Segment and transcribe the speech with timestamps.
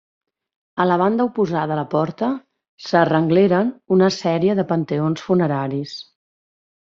[0.83, 2.29] A la banda oposada a la porta
[2.85, 5.95] s'arrengleren una sèrie de panteons funeraris.